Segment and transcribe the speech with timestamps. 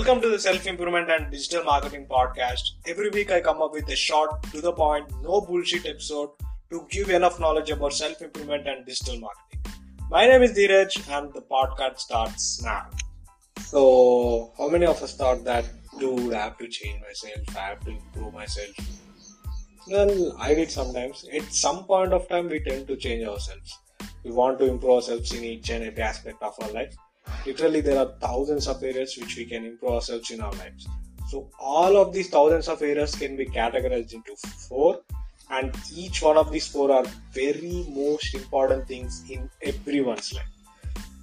[0.00, 2.70] Welcome to the Self Improvement and Digital Marketing Podcast.
[2.86, 6.30] Every week I come up with a short, to the point, no bullshit episode
[6.70, 9.60] to give enough knowledge about self improvement and digital marketing.
[10.10, 12.86] My name is Dheeraj and the podcast starts now.
[13.60, 15.66] So, how many of us thought that,
[15.98, 18.70] dude, I have to change myself, I have to improve myself?
[19.86, 21.26] Well, I did sometimes.
[21.30, 23.78] At some point of time, we tend to change ourselves.
[24.24, 26.96] We want to improve ourselves in each and every aspect of our life
[27.46, 30.88] literally there are thousands of areas which we can improve ourselves in our lives.
[31.28, 34.36] So all of these thousands of areas can be categorized into
[34.68, 35.00] four
[35.50, 40.48] and each one of these four are very most important things in everyone's life.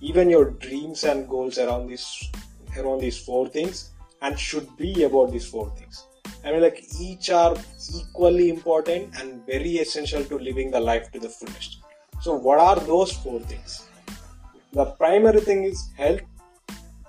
[0.02, 2.30] Even your dreams and goals around this
[2.78, 6.06] around these four things and should be about these four things.
[6.44, 7.56] I mean like each are
[7.96, 11.80] equally important and very essential to living the life to the fullest.
[12.22, 13.88] So what are those four things
[14.74, 16.22] the primary thing is health.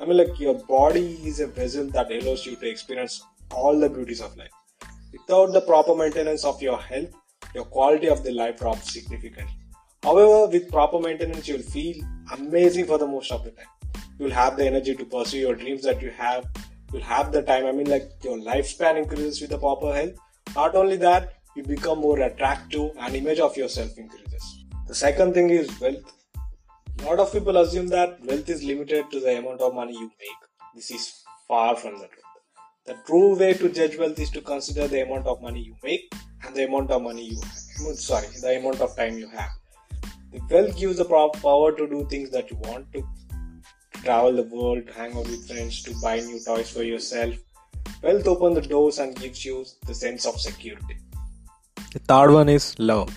[0.01, 3.89] I mean, like your body is a vessel that allows you to experience all the
[3.89, 4.53] beauties of life.
[5.13, 7.11] Without the proper maintenance of your health,
[7.55, 9.53] your quality of the life drops significantly.
[10.03, 11.97] However, with proper maintenance, you'll feel
[12.33, 13.67] amazing for the most of the time.
[14.19, 16.47] You'll have the energy to pursue your dreams that you have.
[16.93, 17.67] You'll have the time.
[17.67, 20.15] I mean, like your lifespan increases with the proper health.
[20.55, 24.65] Not only that, you become more attractive and image of yourself increases.
[24.87, 26.13] The second thing is wealth
[27.01, 30.11] a lot of people assume that wealth is limited to the amount of money you
[30.19, 30.41] make.
[30.75, 32.25] This is far from the truth.
[32.87, 36.13] The true way to judge wealth is to consider the amount of money you make
[36.45, 37.97] and the amount of money you have.
[37.97, 39.51] Sorry, the amount of time you have.
[40.33, 43.03] The wealth gives the power to do things that you want to,
[44.03, 47.35] travel the world, hang out with friends, to buy new toys for yourself.
[48.03, 50.97] Wealth opens the doors and gives you the sense of security.
[51.93, 53.17] The third one is love.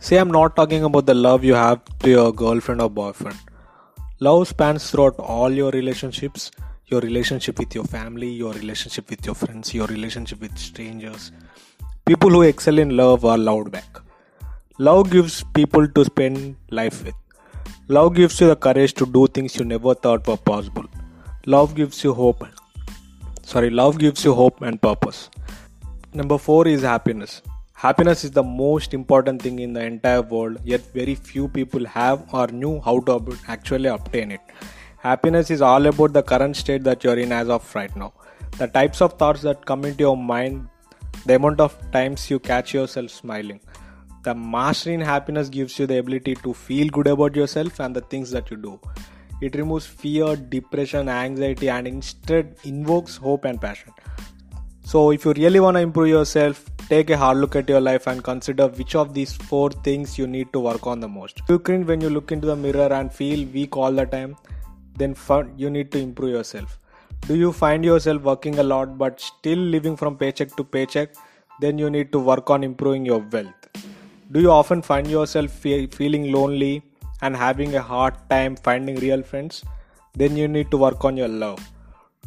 [0.00, 3.38] See, I'm not talking about the love you have to your girlfriend or boyfriend.
[4.18, 6.50] Love spans throughout all your relationships
[6.90, 11.30] your relationship with your family, your relationship with your friends, your relationship with strangers.
[12.04, 14.00] People who excel in love are loved back.
[14.78, 17.14] Love gives people to spend life with.
[17.86, 20.84] Love gives you the courage to do things you never thought were possible.
[21.46, 22.44] Love gives you hope.
[23.42, 25.30] Sorry, love gives you hope and purpose.
[26.12, 27.40] Number four is happiness.
[27.80, 32.22] Happiness is the most important thing in the entire world, yet very few people have
[32.34, 34.42] or knew how to actually obtain it.
[34.98, 38.12] Happiness is all about the current state that you're in as of right now.
[38.58, 40.68] The types of thoughts that come into your mind,
[41.24, 43.60] the amount of times you catch yourself smiling.
[44.24, 48.02] The mastery in happiness gives you the ability to feel good about yourself and the
[48.02, 48.78] things that you do.
[49.40, 53.94] It removes fear, depression, anxiety, and instead invokes hope and passion.
[54.84, 58.08] So, if you really want to improve yourself, take a hard look at your life
[58.08, 61.40] and consider which of these four things you need to work on the most.
[61.48, 64.36] You cringe when you look into the mirror and feel weak all the time,
[64.96, 65.14] then
[65.56, 66.78] you need to improve yourself.
[67.28, 71.14] Do you find yourself working a lot but still living from paycheck to paycheck?
[71.60, 73.68] Then you need to work on improving your wealth.
[74.32, 76.82] Do you often find yourself fe- feeling lonely
[77.22, 79.64] and having a hard time finding real friends?
[80.14, 81.60] Then you need to work on your love.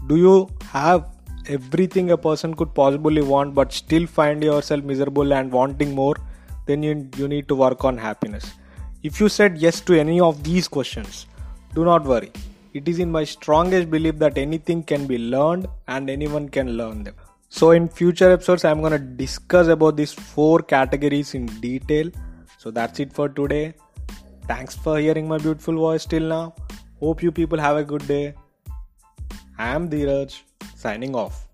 [0.08, 1.06] Do you have
[1.48, 6.16] everything a person could possibly want but still find yourself miserable and wanting more
[6.66, 8.54] then you, you need to work on happiness.
[9.04, 11.28] If you said yes to any of these questions
[11.76, 12.32] do not worry.
[12.74, 17.04] It is in my strongest belief that anything can be learned and anyone can learn
[17.04, 17.16] them.
[17.50, 22.10] So in future episodes i'm going to discuss about these four categories in detail.
[22.58, 23.74] So that's it for today.
[24.48, 26.56] Thanks for hearing my beautiful voice till now.
[27.00, 28.34] Hope you people have a good day.
[29.58, 30.42] I am Dheeraj
[30.84, 31.48] signing off.